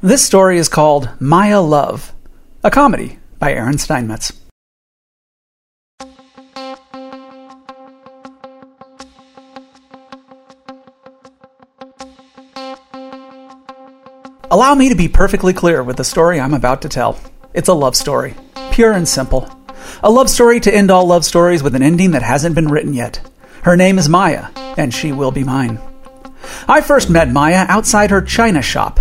This 0.00 0.24
story 0.24 0.58
is 0.58 0.68
called 0.68 1.10
Maya 1.18 1.60
Love, 1.60 2.12
a 2.62 2.70
comedy 2.70 3.18
by 3.40 3.52
Aaron 3.52 3.78
Steinmetz. 3.78 4.30
Allow 14.52 14.76
me 14.76 14.88
to 14.88 14.94
be 14.94 15.08
perfectly 15.08 15.52
clear 15.52 15.82
with 15.82 15.96
the 15.96 16.04
story 16.04 16.38
I'm 16.38 16.54
about 16.54 16.80
to 16.82 16.88
tell. 16.88 17.18
It's 17.52 17.68
a 17.68 17.74
love 17.74 17.96
story, 17.96 18.36
pure 18.70 18.92
and 18.92 19.08
simple. 19.08 19.50
A 20.04 20.10
love 20.12 20.30
story 20.30 20.60
to 20.60 20.72
end 20.72 20.92
all 20.92 21.06
love 21.06 21.24
stories 21.24 21.64
with 21.64 21.74
an 21.74 21.82
ending 21.82 22.12
that 22.12 22.22
hasn't 22.22 22.54
been 22.54 22.68
written 22.68 22.94
yet. 22.94 23.20
Her 23.64 23.76
name 23.76 23.98
is 23.98 24.08
Maya, 24.08 24.50
and 24.76 24.94
she 24.94 25.10
will 25.10 25.32
be 25.32 25.42
mine. 25.42 25.80
I 26.68 26.82
first 26.82 27.10
met 27.10 27.32
Maya 27.32 27.66
outside 27.68 28.10
her 28.10 28.22
china 28.22 28.62
shop. 28.62 29.00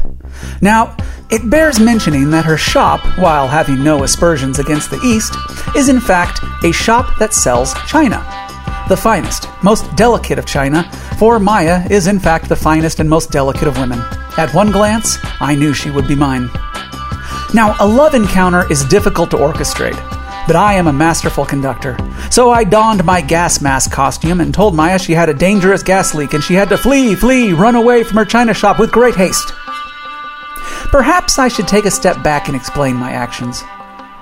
Now, 0.62 0.96
it 1.30 1.50
bears 1.50 1.80
mentioning 1.80 2.30
that 2.32 2.46
her 2.46 2.58
shop, 2.58 3.02
while 3.18 3.48
having 3.48 3.84
no 3.84 4.04
aspersions 4.04 4.60
against 4.60 4.90
the 4.90 5.00
East, 5.04 5.36
is 5.76 5.90
in 5.90 6.00
fact 6.00 6.40
a 6.64 6.72
shop 6.72 7.20
that 7.20 7.34
sells 7.34 7.74
china. 7.86 8.26
The 8.88 8.96
finest, 8.96 9.50
most 9.64 9.94
delicate 9.98 10.40
of 10.40 10.46
china, 10.46 10.90
for 11.20 11.40
Maya 11.40 11.86
is 11.90 12.08
in 12.08 12.20
fact 12.20 12.48
the 12.48 12.56
finest 12.56 13.02
and 13.02 13.10
most 13.10 13.32
delicate 13.32 13.68
of 13.68 13.78
women. 13.78 14.00
At 14.38 14.54
one 14.54 14.72
glance, 14.72 15.18
I 15.42 15.56
knew 15.56 15.74
she 15.74 15.92
would 15.92 16.08
be 16.08 16.16
mine. 16.16 16.50
Now, 17.54 17.76
a 17.80 17.88
love 17.88 18.14
encounter 18.14 18.72
is 18.72 18.86
difficult 18.86 19.32
to 19.32 19.38
orchestrate, 19.38 19.98
but 20.48 20.56
I 20.56 20.76
am 20.76 20.88
a 20.88 20.94
masterful 20.94 21.46
conductor. 21.46 21.98
So 22.30 22.52
I 22.52 22.64
donned 22.64 23.04
my 23.04 23.20
gas 23.20 23.62
mask 23.62 23.92
costume 23.92 24.40
and 24.40 24.54
told 24.54 24.76
Maya 24.76 25.00
she 25.00 25.14
had 25.14 25.28
a 25.28 25.34
dangerous 25.34 25.84
gas 25.84 26.16
leak 26.16 26.34
and 26.34 26.44
she 26.44 26.54
had 26.54 26.70
to 26.70 26.78
flee, 26.78 27.16
flee, 27.16 27.52
run 27.52 27.76
away 27.76 28.04
from 28.04 28.18
her 28.18 28.26
china 28.26 28.54
shop 28.54 28.80
with 28.80 28.92
great 28.92 29.16
haste. 29.16 29.52
Perhaps 30.92 31.38
I 31.38 31.48
should 31.48 31.68
take 31.68 31.86
a 31.86 31.92
step 31.92 32.24
back 32.24 32.48
and 32.48 32.56
explain 32.56 32.96
my 32.96 33.12
actions. 33.12 33.64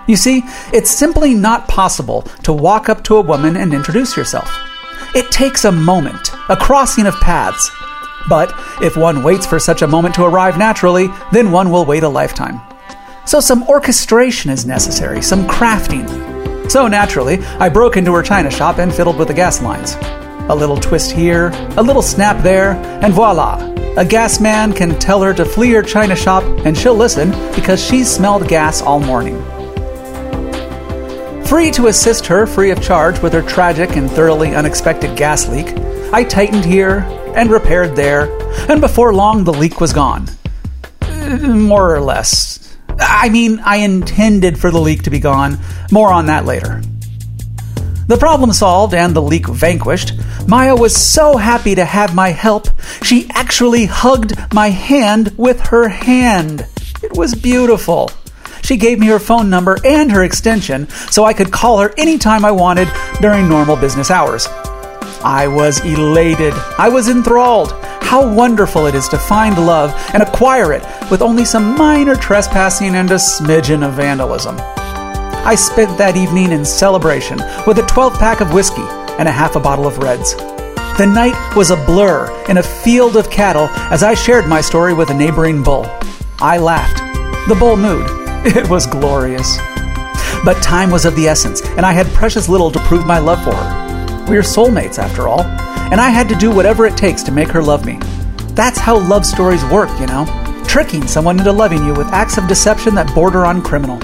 You 0.07 0.15
see, 0.15 0.43
it's 0.73 0.89
simply 0.89 1.33
not 1.33 1.67
possible 1.67 2.23
to 2.43 2.53
walk 2.53 2.89
up 2.89 3.03
to 3.05 3.17
a 3.17 3.21
woman 3.21 3.57
and 3.57 3.73
introduce 3.73 4.17
yourself. 4.17 4.51
It 5.15 5.31
takes 5.31 5.65
a 5.65 5.71
moment, 5.71 6.31
a 6.49 6.55
crossing 6.55 7.05
of 7.05 7.15
paths. 7.15 7.71
But 8.27 8.53
if 8.81 8.97
one 8.97 9.23
waits 9.23 9.45
for 9.45 9.59
such 9.59 9.81
a 9.81 9.87
moment 9.87 10.15
to 10.15 10.23
arrive 10.23 10.57
naturally, 10.57 11.07
then 11.31 11.51
one 11.51 11.71
will 11.71 11.85
wait 11.85 12.03
a 12.03 12.09
lifetime. 12.09 12.59
So 13.25 13.39
some 13.39 13.63
orchestration 13.63 14.51
is 14.51 14.65
necessary, 14.65 15.21
some 15.21 15.47
crafting. 15.47 16.09
So 16.69 16.87
naturally, 16.87 17.39
I 17.59 17.69
broke 17.69 17.97
into 17.97 18.13
her 18.13 18.23
china 18.23 18.51
shop 18.51 18.79
and 18.79 18.93
fiddled 18.93 19.17
with 19.17 19.27
the 19.27 19.33
gas 19.33 19.61
lines. 19.61 19.95
A 20.49 20.55
little 20.55 20.77
twist 20.77 21.11
here, 21.11 21.49
a 21.77 21.83
little 21.83 22.01
snap 22.01 22.43
there, 22.43 22.73
and 23.01 23.13
voila! 23.13 23.74
A 23.97 24.03
gas 24.03 24.41
man 24.41 24.73
can 24.73 24.99
tell 24.99 25.21
her 25.21 25.33
to 25.33 25.45
flee 25.45 25.71
her 25.71 25.81
china 25.81 26.17
shop 26.17 26.43
and 26.65 26.77
she'll 26.77 26.95
listen 26.95 27.31
because 27.55 27.81
she's 27.81 28.11
smelled 28.11 28.45
gas 28.49 28.81
all 28.81 28.99
morning. 28.99 29.41
Free 31.45 31.71
to 31.71 31.87
assist 31.87 32.25
her 32.25 32.45
free 32.45 32.71
of 32.71 32.81
charge 32.81 33.21
with 33.21 33.31
her 33.31 33.41
tragic 33.41 33.95
and 33.95 34.11
thoroughly 34.11 34.53
unexpected 34.53 35.15
gas 35.15 35.47
leak, 35.47 35.67
I 36.11 36.25
tightened 36.25 36.65
here 36.65 36.99
and 37.35 37.49
repaired 37.49 37.95
there, 37.95 38.29
and 38.69 38.81
before 38.81 39.13
long 39.13 39.45
the 39.45 39.53
leak 39.53 39.79
was 39.79 39.93
gone. 39.93 40.27
More 41.41 41.95
or 41.95 42.01
less. 42.01 42.77
I 42.99 43.29
mean, 43.29 43.59
I 43.59 43.77
intended 43.77 44.57
for 44.57 44.71
the 44.71 44.79
leak 44.79 45.03
to 45.03 45.09
be 45.09 45.19
gone. 45.19 45.57
More 45.91 46.11
on 46.11 46.25
that 46.25 46.45
later. 46.45 46.81
The 48.07 48.17
problem 48.17 48.53
solved 48.53 48.93
and 48.93 49.15
the 49.15 49.21
leak 49.21 49.47
vanquished, 49.47 50.13
Maya 50.47 50.75
was 50.75 50.95
so 50.95 51.37
happy 51.37 51.73
to 51.73 51.85
have 51.85 52.13
my 52.13 52.29
help, 52.29 52.67
she 53.01 53.27
actually 53.33 53.85
hugged 53.85 54.33
my 54.53 54.69
hand 54.69 55.33
with 55.37 55.59
her 55.67 55.87
hand. 55.87 56.67
It 57.01 57.17
was 57.17 57.33
beautiful. 57.33 58.11
She 58.61 58.77
gave 58.77 58.99
me 58.99 59.07
her 59.07 59.17
phone 59.17 59.49
number 59.49 59.77
and 59.83 60.11
her 60.11 60.23
extension 60.23 60.87
so 61.09 61.23
I 61.23 61.33
could 61.33 61.51
call 61.51 61.79
her 61.79 61.93
anytime 61.97 62.45
I 62.45 62.51
wanted 62.51 62.87
during 63.21 63.49
normal 63.49 63.75
business 63.75 64.11
hours. 64.11 64.47
I 65.23 65.47
was 65.47 65.83
elated. 65.83 66.53
I 66.77 66.89
was 66.89 67.09
enthralled. 67.09 67.71
How 68.03 68.31
wonderful 68.31 68.85
it 68.85 68.93
is 68.93 69.07
to 69.09 69.17
find 69.17 69.57
love 69.65 69.91
and 70.13 70.21
acquire 70.21 70.73
it 70.73 70.83
with 71.09 71.23
only 71.23 71.43
some 71.43 71.75
minor 71.75 72.15
trespassing 72.15 72.95
and 72.95 73.09
a 73.09 73.15
smidgen 73.15 73.83
of 73.83 73.95
vandalism. 73.95 74.57
I 75.45 75.53
spent 75.53 75.95
that 75.99 76.17
evening 76.17 76.51
in 76.51 76.65
celebration 76.65 77.37
with 77.67 77.77
a 77.77 77.85
12 77.87 78.17
pack 78.17 78.41
of 78.41 78.51
whiskey 78.51 78.81
and 79.19 79.27
a 79.27 79.31
half 79.31 79.55
a 79.55 79.59
bottle 79.59 79.85
of 79.85 79.99
Reds. 79.99 80.33
The 80.97 81.05
night 81.05 81.55
was 81.55 81.69
a 81.69 81.75
blur 81.85 82.31
in 82.49 82.57
a 82.57 82.63
field 82.63 83.15
of 83.15 83.29
cattle 83.29 83.67
as 83.91 84.01
I 84.01 84.15
shared 84.15 84.47
my 84.47 84.59
story 84.59 84.95
with 84.95 85.11
a 85.11 85.13
neighboring 85.13 85.61
bull. 85.61 85.85
I 86.39 86.57
laughed. 86.57 86.97
The 87.47 87.55
bull 87.55 87.75
mooed. 87.75 88.09
It 88.55 88.69
was 88.69 88.87
glorious. 88.87 89.57
But 90.43 90.61
time 90.61 90.89
was 90.89 91.05
of 91.05 91.15
the 91.15 91.27
essence, 91.27 91.61
and 91.77 91.85
I 91.85 91.93
had 91.93 92.07
precious 92.07 92.49
little 92.49 92.71
to 92.71 92.79
prove 92.79 93.05
my 93.05 93.19
love 93.19 93.43
for 93.43 93.55
her. 93.55 94.25
We 94.29 94.37
are 94.37 94.43
soulmates, 94.43 94.99
after 94.99 95.27
all, 95.27 95.41
and 95.41 96.01
I 96.01 96.09
had 96.09 96.27
to 96.29 96.35
do 96.35 96.49
whatever 96.49 96.85
it 96.85 96.97
takes 96.97 97.23
to 97.23 97.31
make 97.31 97.49
her 97.49 97.63
love 97.63 97.85
me. 97.85 97.97
That's 98.53 98.77
how 98.77 98.97
love 98.97 99.25
stories 99.25 99.63
work, 99.65 99.89
you 99.99 100.07
know 100.07 100.25
tricking 100.75 101.07
someone 101.07 101.39
into 101.39 101.53
loving 101.53 101.85
you 101.85 101.93
with 101.93 102.07
acts 102.07 102.37
of 102.37 102.49
deception 102.49 102.93
that 102.95 103.13
border 103.15 103.45
on 103.45 103.61
criminal. 103.61 103.97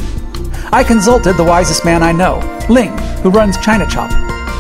I 0.74 0.86
consulted 0.86 1.36
the 1.36 1.44
wisest 1.44 1.84
man 1.84 2.02
I 2.02 2.14
know, 2.14 2.40
Ling, 2.70 2.98
who 3.24 3.30
runs 3.30 3.58
China 3.58 3.86
Chop. 3.86 4.10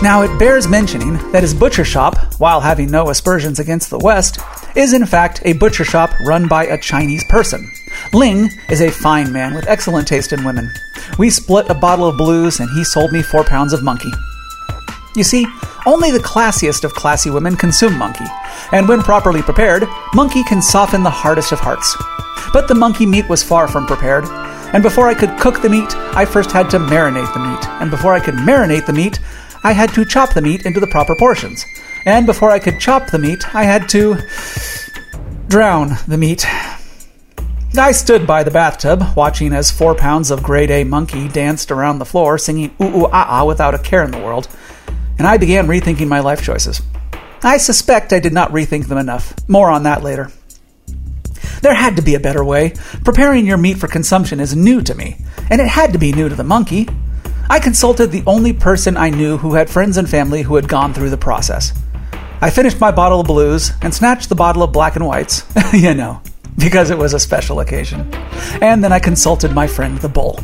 Now, 0.04 0.24
it 0.24 0.38
bears 0.38 0.68
mentioning 0.68 1.14
that 1.32 1.42
his 1.42 1.54
butcher 1.54 1.86
shop, 1.86 2.18
while 2.38 2.60
having 2.60 2.92
no 2.92 3.10
aspersions 3.10 3.60
against 3.60 3.90
the 3.90 3.98
West, 4.00 4.38
is 4.76 4.92
in 4.92 5.06
fact 5.06 5.42
a 5.46 5.54
butcher 5.54 5.86
shop 5.86 6.12
run 6.26 6.50
by 6.50 6.66
a 6.66 6.78
Chinese 6.78 7.24
person. 7.30 7.72
Ling 8.12 8.50
is 8.70 8.82
a 8.82 8.92
fine 8.92 9.32
man 9.32 9.54
with 9.54 9.70
excellent 9.70 10.06
taste 10.06 10.34
in 10.34 10.44
women. 10.44 10.70
We 11.18 11.30
split 11.30 11.70
a 11.70 11.76
bottle 11.76 12.08
of 12.08 12.18
blues, 12.18 12.60
and 12.60 12.70
he 12.72 12.84
sold 12.84 13.14
me 13.14 13.22
four 13.22 13.46
pounds 13.46 13.72
of 13.72 13.82
monkey. 13.82 14.12
You 15.16 15.24
see, 15.24 15.48
only 15.86 16.12
the 16.12 16.20
classiest 16.20 16.84
of 16.84 16.94
classy 16.94 17.30
women 17.30 17.56
consume 17.56 17.98
monkey, 17.98 18.26
and 18.74 18.86
when 18.90 19.02
properly 19.02 19.42
prepared, 19.42 19.88
monkey 20.14 20.44
can 20.44 20.62
soften 20.62 21.04
the 21.04 21.10
hardest 21.10 21.54
of 21.54 21.60
hearts. 21.62 21.96
But 22.52 22.68
the 22.68 22.76
monkey 22.76 23.06
meat 23.06 23.30
was 23.30 23.44
far 23.44 23.70
from 23.70 23.88
prepared, 23.88 24.26
and 24.74 24.84
before 24.84 25.08
I 25.08 25.14
could 25.14 25.40
cook 25.40 25.62
the 25.62 25.70
meat, 25.70 25.96
I 26.16 26.26
first 26.26 26.52
had 26.52 26.70
to 26.72 26.80
marinate 26.80 27.34
the 27.34 27.40
meat, 27.40 27.68
and 27.82 27.92
before 27.92 28.14
I 28.14 28.20
could 28.20 28.36
marinate 28.36 28.86
the 28.86 28.94
meat, 28.94 29.20
I 29.64 29.74
had 29.74 29.94
to 29.94 30.06
chop 30.06 30.34
the 30.34 30.42
meat 30.42 30.66
into 30.66 30.80
the 30.80 30.88
proper 30.88 31.16
portions, 31.16 31.66
and 32.06 32.26
before 32.26 32.50
I 32.50 32.60
could 32.60 32.80
chop 32.80 33.12
the 33.12 33.20
meat, 33.20 33.54
I 33.56 33.64
had 33.64 33.88
to 33.90 34.18
drown 35.48 35.98
the 36.08 36.18
meat. 36.18 36.46
I 37.78 37.92
stood 37.94 38.28
by 38.28 38.44
the 38.44 38.52
bathtub, 38.52 39.04
watching 39.16 39.54
as 39.54 39.72
four 39.72 39.96
pounds 39.96 40.30
of 40.30 40.44
grade 40.44 40.72
A 40.72 40.84
monkey 40.84 41.28
danced 41.28 41.72
around 41.72 42.00
the 42.00 42.06
floor, 42.06 42.38
singing 42.38 42.76
ooh 42.82 43.02
ooh 43.02 43.06
ah 43.06 43.28
ah 43.30 43.46
without 43.46 43.76
a 43.76 43.80
care 43.80 44.04
in 44.04 44.12
the 44.12 44.20
world, 44.20 44.50
and 45.18 45.28
I 45.28 45.38
began 45.38 45.68
rethinking 45.68 46.08
my 46.08 46.20
life 46.20 46.44
choices. 46.44 46.82
I 47.44 47.58
suspect 47.58 48.14
I 48.14 48.20
did 48.20 48.34
not 48.34 48.52
rethink 48.52 48.88
them 48.88 48.98
enough. 48.98 49.34
More 49.48 49.70
on 49.70 49.84
that 49.84 50.04
later. 50.04 50.32
There 51.62 51.74
had 51.74 51.96
to 51.96 52.02
be 52.02 52.16
a 52.16 52.20
better 52.20 52.44
way. 52.44 52.74
Preparing 53.04 53.46
your 53.46 53.58
meat 53.58 53.78
for 53.78 53.88
consumption 53.88 54.40
is 54.40 54.56
new 54.56 54.82
to 54.82 54.96
me, 54.96 55.18
and 55.50 55.62
it 55.62 55.68
had 55.68 55.94
to 55.94 56.00
be 56.00 56.12
new 56.12 56.28
to 56.28 56.36
the 56.36 56.44
monkey. 56.44 56.88
I 57.50 57.60
consulted 57.60 58.12
the 58.12 58.24
only 58.26 58.54
person 58.54 58.98
I 58.98 59.10
knew 59.10 59.38
who 59.38 59.54
had 59.54 59.70
friends 59.70 59.98
and 59.98 60.10
family 60.10 60.42
who 60.42 60.56
had 60.56 60.68
gone 60.68 60.94
through 60.94 61.10
the 61.10 61.18
process. 61.18 61.74
I 62.42 62.50
finished 62.50 62.80
my 62.80 62.92
bottle 62.92 63.20
of 63.20 63.28
blues 63.28 63.72
and 63.82 63.94
snatched 63.94 64.30
the 64.30 64.36
bottle 64.36 64.64
of 64.64 64.72
black 64.72 64.96
and 64.96 65.06
whites, 65.06 65.46
you 65.74 65.94
know, 65.94 66.22
because 66.58 66.90
it 66.90 66.98
was 66.98 67.14
a 67.14 67.20
special 67.20 67.60
occasion. 67.60 68.12
And 68.62 68.84
then 68.84 68.92
I 68.92 69.00
consulted 69.00 69.52
my 69.54 69.68
friend 69.68 69.98
the 70.00 70.10
bull. 70.10 70.40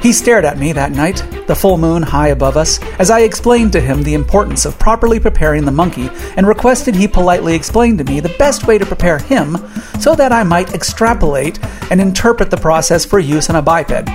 He 0.00 0.14
stared 0.14 0.46
at 0.46 0.58
me 0.58 0.72
that 0.72 0.92
night, 0.92 1.22
the 1.46 1.54
full 1.54 1.76
moon 1.76 2.02
high 2.02 2.28
above 2.28 2.56
us, 2.56 2.82
as 2.98 3.10
I 3.10 3.20
explained 3.20 3.72
to 3.72 3.80
him 3.80 4.02
the 4.02 4.14
importance 4.14 4.64
of 4.64 4.78
properly 4.78 5.20
preparing 5.20 5.66
the 5.66 5.72
monkey 5.72 6.08
and 6.36 6.46
requested 6.46 6.94
he 6.94 7.06
politely 7.06 7.54
explain 7.54 7.98
to 7.98 8.04
me 8.04 8.18
the 8.18 8.34
best 8.38 8.66
way 8.66 8.78
to 8.78 8.86
prepare 8.86 9.18
him 9.18 9.58
so 10.00 10.14
that 10.14 10.32
I 10.32 10.42
might 10.42 10.72
extrapolate 10.72 11.62
and 11.90 12.00
interpret 12.00 12.50
the 12.50 12.56
process 12.56 13.04
for 13.04 13.18
use 13.18 13.50
on 13.50 13.56
a 13.56 13.62
biped. 13.62 14.08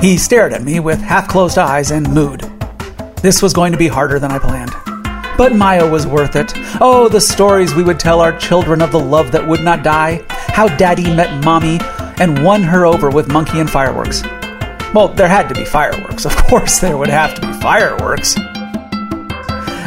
He 0.00 0.16
stared 0.16 0.52
at 0.52 0.64
me 0.64 0.80
with 0.80 1.00
half 1.00 1.28
closed 1.28 1.58
eyes 1.58 1.92
and 1.92 2.12
mood. 2.12 2.40
This 3.22 3.40
was 3.40 3.52
going 3.52 3.70
to 3.70 3.78
be 3.78 3.88
harder 3.88 4.18
than 4.18 4.32
I 4.32 4.40
planned. 4.40 4.72
But 5.36 5.54
Maya 5.54 5.88
was 5.88 6.08
worth 6.08 6.34
it. 6.34 6.52
Oh, 6.80 7.08
the 7.08 7.20
stories 7.20 7.72
we 7.72 7.84
would 7.84 8.00
tell 8.00 8.20
our 8.20 8.36
children 8.36 8.82
of 8.82 8.90
the 8.90 8.98
love 8.98 9.30
that 9.30 9.46
would 9.46 9.62
not 9.62 9.84
die, 9.84 10.24
how 10.28 10.66
Daddy 10.76 11.14
met 11.14 11.44
Mommy 11.44 11.78
and 12.18 12.42
won 12.44 12.64
her 12.64 12.84
over 12.84 13.10
with 13.10 13.28
monkey 13.28 13.60
and 13.60 13.70
fireworks. 13.70 14.24
Well, 14.94 15.08
there 15.08 15.28
had 15.28 15.48
to 15.48 15.54
be 15.54 15.64
fireworks. 15.64 16.24
Of 16.24 16.34
course, 16.36 16.78
there 16.80 16.96
would 16.96 17.08
have 17.08 17.34
to 17.34 17.40
be 17.42 17.52
fireworks. 17.60 18.36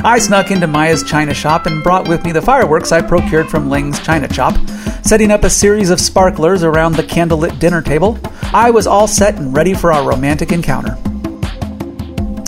I 0.03 0.17
snuck 0.19 0.49
into 0.51 0.67
Maya's 0.67 1.03
china 1.03 1.33
shop 1.33 1.65
and 1.65 1.83
brought 1.83 2.07
with 2.07 2.23
me 2.23 2.31
the 2.31 2.41
fireworks 2.41 2.91
I 2.91 3.01
procured 3.01 3.49
from 3.49 3.69
Ling's 3.69 3.99
China 3.99 4.27
Chop. 4.27 4.55
Setting 5.03 5.31
up 5.31 5.43
a 5.43 5.49
series 5.49 5.89
of 5.89 5.99
sparklers 5.99 6.63
around 6.63 6.93
the 6.95 7.03
candlelit 7.03 7.59
dinner 7.59 7.81
table, 7.81 8.19
I 8.53 8.71
was 8.71 8.87
all 8.87 9.07
set 9.07 9.35
and 9.35 9.55
ready 9.55 9.73
for 9.73 9.91
our 9.91 10.07
romantic 10.07 10.51
encounter. 10.51 10.97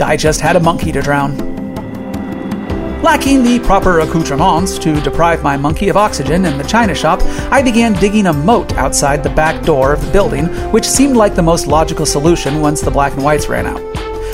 I 0.02 0.18
just 0.18 0.42
had 0.42 0.56
a 0.56 0.60
monkey 0.60 0.92
to 0.92 1.02
drown. 1.02 1.53
Lacking 3.04 3.44
the 3.44 3.60
proper 3.60 4.00
accoutrements 4.00 4.80
to 4.80 5.02
deprive 5.02 5.44
my 5.44 5.58
monkey 5.58 5.90
of 5.90 5.98
oxygen 5.98 6.46
in 6.46 6.58
the 6.58 6.64
china 6.64 6.96
shop, 6.96 7.22
I 7.52 7.62
began 7.62 7.92
digging 8.00 8.28
a 8.28 8.34
moat 8.34 8.72
outside 8.76 9.24
the 9.24 9.30
back 9.30 9.62
door 9.66 9.92
of 9.92 10.06
the 10.06 10.12
building, 10.14 10.46
which 10.72 10.88
seemed 10.88 11.18
like 11.18 11.36
the 11.36 11.42
most 11.42 11.68
logical 11.68 12.06
solution 12.06 12.62
once 12.62 12.80
the 12.80 12.92
black 12.92 13.12
and 13.12 13.22
whites 13.22 13.50
ran 13.50 13.68
out. 13.68 13.82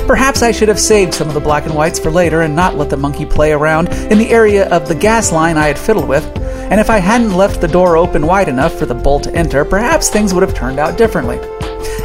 Perhaps 0.05 0.43
I 0.43 0.51
should 0.51 0.67
have 0.67 0.79
saved 0.79 1.15
some 1.15 1.27
of 1.27 1.33
the 1.33 1.39
black 1.39 1.65
and 1.65 1.73
whites 1.73 1.97
for 1.97 2.11
later 2.11 2.41
and 2.41 2.55
not 2.55 2.75
let 2.75 2.91
the 2.91 2.95
monkey 2.97 3.25
play 3.25 3.53
around 3.53 3.89
in 3.89 4.19
the 4.19 4.29
area 4.29 4.69
of 4.69 4.87
the 4.87 4.93
gas 4.93 5.31
line 5.31 5.57
I 5.57 5.65
had 5.65 5.79
fiddled 5.79 6.07
with, 6.07 6.23
and 6.37 6.79
if 6.79 6.91
I 6.91 6.99
hadn't 6.99 7.33
left 7.33 7.61
the 7.61 7.67
door 7.67 7.97
open 7.97 8.27
wide 8.27 8.49
enough 8.49 8.75
for 8.75 8.85
the 8.85 8.93
bull 8.93 9.19
to 9.21 9.33
enter, 9.33 9.65
perhaps 9.65 10.09
things 10.09 10.31
would 10.31 10.43
have 10.43 10.53
turned 10.53 10.77
out 10.77 10.95
differently. 10.95 11.39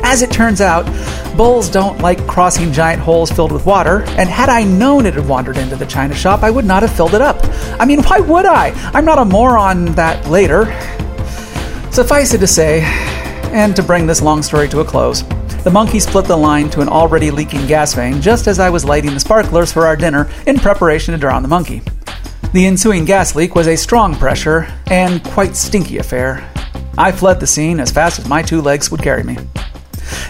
As 0.02 0.22
it 0.22 0.30
turns 0.30 0.60
out, 0.60 0.84
bulls 1.36 1.68
don't 1.68 1.98
like 2.00 2.26
crossing 2.26 2.72
giant 2.72 3.00
holes 3.00 3.30
filled 3.30 3.52
with 3.52 3.66
water, 3.66 4.02
and 4.18 4.28
had 4.28 4.48
I 4.48 4.64
known 4.64 5.06
it 5.06 5.14
had 5.14 5.28
wandered 5.28 5.56
into 5.56 5.76
the 5.76 5.86
china 5.86 6.14
shop, 6.14 6.42
I 6.42 6.50
would 6.50 6.64
not 6.64 6.82
have 6.82 6.94
filled 6.94 7.14
it 7.14 7.20
up. 7.20 7.38
I 7.80 7.84
mean, 7.84 8.02
why 8.02 8.20
would 8.20 8.46
I? 8.46 8.70
I'm 8.92 9.04
not 9.04 9.18
a 9.18 9.24
moron 9.24 9.86
that 9.94 10.28
later. 10.28 10.66
Suffice 11.90 12.34
it 12.34 12.38
to 12.38 12.46
say, 12.46 12.82
and 13.52 13.74
to 13.76 13.82
bring 13.82 14.06
this 14.06 14.20
long 14.20 14.42
story 14.42 14.68
to 14.68 14.80
a 14.80 14.84
close, 14.84 15.22
the 15.64 15.70
monkey 15.70 15.98
split 15.98 16.26
the 16.26 16.36
line 16.36 16.68
to 16.70 16.80
an 16.80 16.88
already 16.88 17.30
leaking 17.30 17.66
gas 17.66 17.94
vein 17.94 18.20
just 18.20 18.46
as 18.46 18.58
I 18.58 18.68
was 18.68 18.84
lighting 18.84 19.14
the 19.14 19.20
sparklers 19.20 19.72
for 19.72 19.86
our 19.86 19.96
dinner 19.96 20.28
in 20.46 20.58
preparation 20.58 21.12
to 21.12 21.18
drown 21.18 21.42
the 21.42 21.48
monkey. 21.48 21.80
The 22.52 22.66
ensuing 22.66 23.04
gas 23.04 23.34
leak 23.34 23.54
was 23.54 23.66
a 23.66 23.76
strong 23.76 24.14
pressure 24.14 24.68
and 24.88 25.24
quite 25.24 25.56
stinky 25.56 25.98
affair. 25.98 26.48
I 26.98 27.10
fled 27.10 27.40
the 27.40 27.46
scene 27.46 27.80
as 27.80 27.90
fast 27.90 28.18
as 28.18 28.28
my 28.28 28.42
two 28.42 28.60
legs 28.60 28.90
would 28.90 29.02
carry 29.02 29.22
me. 29.22 29.38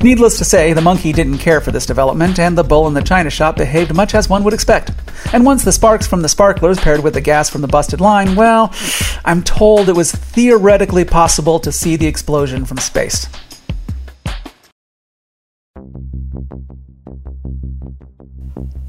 Needless 0.03 0.39
to 0.39 0.45
say, 0.45 0.73
the 0.73 0.81
monkey 0.81 1.13
didn't 1.13 1.39
care 1.39 1.61
for 1.61 1.71
this 1.71 1.87
development, 1.87 2.39
and 2.39 2.57
the 2.57 2.65
bull 2.65 2.87
in 2.87 2.95
the 2.95 3.03
china 3.03 3.31
shop 3.31 3.57
behaved 3.57 3.95
much 3.95 4.15
as 4.15 4.29
one 4.29 4.45
would 4.45 4.55
expect. 4.55 4.93
And 5.33 5.45
once 5.45 5.65
the 5.65 5.73
sparks 5.73 6.07
from 6.07 6.23
the 6.23 6.29
sparklers 6.29 6.79
paired 6.79 7.03
with 7.03 7.15
the 7.15 7.21
gas 7.21 7.51
from 7.51 7.61
the 7.61 7.69
busted 7.69 8.01
line, 8.01 8.35
well, 8.35 8.73
I'm 9.25 9.43
told 9.43 9.89
it 9.89 9.97
was 9.97 10.13
theoretically 10.13 11.05
possible 11.05 11.59
to 11.61 11.73
see 11.73 11.97
the 11.97 12.07
explosion 12.07 12.65
from 12.65 12.79
space. 12.79 13.27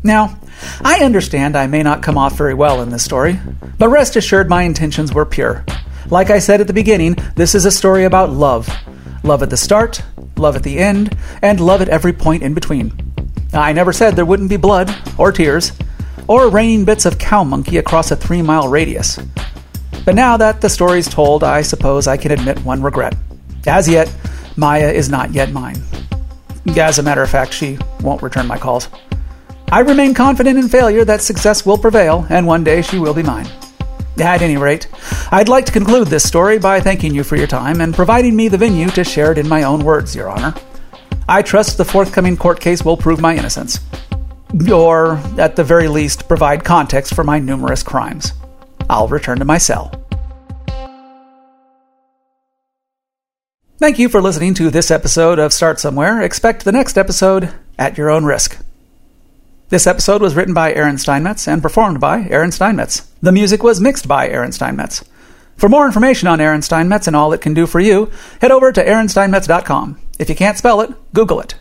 Now, 0.04 0.38
I 0.82 1.00
understand 1.04 1.56
I 1.56 1.66
may 1.66 1.82
not 1.82 2.04
come 2.04 2.16
off 2.16 2.38
very 2.38 2.54
well 2.54 2.84
in 2.84 2.92
this 2.92 3.04
story, 3.04 3.40
but 3.80 3.90
rest 3.90 4.16
assured 4.16 4.50
my 4.50 4.62
intentions 4.62 5.12
were 5.12 5.26
pure. 5.26 5.66
Like 6.12 6.30
I 6.30 6.38
said 6.38 6.62
at 6.62 6.68
the 6.68 6.74
beginning, 6.74 7.16
this 7.36 7.56
is 7.56 7.66
a 7.66 7.72
story 7.72 8.04
about 8.04 8.30
love. 8.30 8.70
Love 9.26 9.42
at 9.42 9.50
the 9.50 9.58
start, 9.58 10.04
love 10.38 10.56
at 10.56 10.62
the 10.62 10.78
end, 10.78 11.18
and 11.42 11.60
love 11.60 11.82
at 11.82 11.90
every 11.90 12.14
point 12.14 12.44
in 12.44 12.54
between. 12.54 12.94
I 13.54 13.74
never 13.74 13.92
said 13.92 14.16
there 14.16 14.24
wouldn't 14.24 14.52
be 14.52 14.58
blood, 14.58 14.96
or 15.18 15.32
tears, 15.32 15.72
or 16.28 16.48
raining 16.48 16.86
bits 16.86 17.08
of 17.08 17.18
cow 17.18 17.44
monkey 17.44 17.78
across 17.78 18.12
a 18.12 18.16
three 18.16 18.44
mile 18.44 18.68
radius. 18.68 19.18
But 20.06 20.14
now 20.14 20.38
that 20.38 20.62
the 20.62 20.70
story's 20.70 21.10
told, 21.10 21.44
I 21.44 21.64
suppose 21.64 22.06
I 22.06 22.18
can 22.18 22.34
admit 22.34 22.64
one 22.64 22.84
regret. 22.84 23.16
As 23.66 23.90
yet, 23.90 24.14
Maya 24.58 24.92
is 24.92 25.10
not 25.10 25.34
yet 25.34 25.52
mine. 25.52 25.82
As 26.78 27.00
a 27.00 27.04
matter 27.04 27.24
of 27.24 27.30
fact, 27.32 27.52
she 27.52 27.80
won't 28.02 28.22
return 28.22 28.46
my 28.46 28.60
calls. 28.60 28.90
I 29.72 29.80
remain 29.80 30.14
confident 30.14 30.60
in 30.60 30.70
failure 30.70 31.04
that 31.04 31.24
success 31.24 31.66
will 31.66 31.80
prevail, 31.80 32.28
and 32.30 32.46
one 32.46 32.64
day 32.64 32.84
she 32.84 33.00
will 33.00 33.16
be 33.16 33.24
mine. 33.24 33.48
At 34.20 34.44
any 34.44 34.58
rate, 34.58 34.88
I'd 35.32 35.50
like 35.50 35.66
to 35.66 35.72
conclude 35.72 36.08
this 36.08 36.28
story 36.28 36.60
by 36.60 36.80
thanking 36.80 37.16
you 37.16 37.24
for 37.24 37.36
your 37.36 37.48
time 37.48 37.82
and 37.82 37.96
providing 37.96 38.36
me 38.36 38.48
the 38.48 38.58
venue 38.58 38.90
to 38.90 39.04
share 39.04 39.32
it 39.32 39.40
in 39.40 39.50
my 39.50 39.64
own 39.64 39.84
words, 39.84 40.16
Your 40.16 40.30
Honor. 40.30 40.54
I 41.28 41.42
trust 41.42 41.78
the 41.78 41.86
forthcoming 41.86 42.38
court 42.38 42.60
case 42.60 42.86
will 42.86 42.96
prove 42.96 43.20
my 43.20 43.36
innocence. 43.36 43.80
Or, 44.72 45.18
at 45.40 45.56
the 45.56 45.64
very 45.64 45.88
least, 45.88 46.28
provide 46.28 46.64
context 46.64 47.16
for 47.16 47.24
my 47.24 47.40
numerous 47.40 47.82
crimes. 47.82 48.34
I'll 48.88 49.08
return 49.08 49.40
to 49.40 49.46
my 49.46 49.58
cell. 49.58 49.92
Thank 53.78 53.98
you 54.00 54.08
for 54.08 54.22
listening 54.22 54.54
to 54.54 54.70
this 54.70 54.92
episode 54.92 55.40
of 55.40 55.52
Start 55.52 55.80
Somewhere. 55.80 56.22
Expect 56.22 56.64
the 56.64 56.72
next 56.72 56.98
episode 56.98 57.52
at 57.80 57.98
your 57.98 58.10
own 58.10 58.26
risk. 58.26 58.58
This 59.70 59.88
episode 59.88 60.22
was 60.22 60.36
written 60.36 60.54
by 60.54 60.72
Aaron 60.74 61.00
Steinmetz 61.00 61.48
and 61.48 61.62
performed 61.62 62.00
by 62.00 62.28
Aaron 62.30 62.52
Steinmetz. 62.52 63.12
The 63.22 63.32
music 63.32 63.64
was 63.64 63.82
mixed 63.82 64.08
by 64.08 64.30
Aaron 64.30 64.52
Steinmetz. 64.52 65.04
For 65.58 65.70
more 65.70 65.86
information 65.86 66.28
on 66.28 66.42
Aaron 66.42 66.62
Steinmetz 66.62 67.08
and 67.08 67.16
all 67.16 67.34
it 67.34 67.42
can 67.42 67.54
do 67.54 67.66
for 67.66 67.80
you, 67.80 68.12
head 68.42 68.52
over 68.52 68.72
to 68.72 68.84
aaronsteinmetz.com. 68.84 70.00
If 70.20 70.30
you 70.30 70.36
can't 70.36 70.58
spell 70.58 70.82
it, 70.82 70.92
Google 71.14 71.40
it. 71.40 71.56